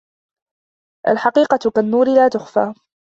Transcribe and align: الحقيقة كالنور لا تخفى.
الحقيقة 1.07 1.59
كالنور 1.75 2.07
لا 2.07 2.27
تخفى. 2.27 2.73